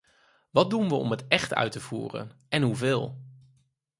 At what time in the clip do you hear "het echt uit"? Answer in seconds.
1.11-1.71